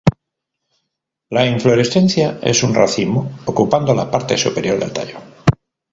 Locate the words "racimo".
2.73-3.37